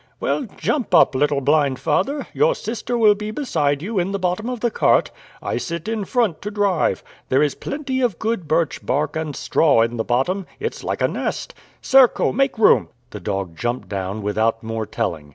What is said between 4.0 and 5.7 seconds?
the bottom of the cart; I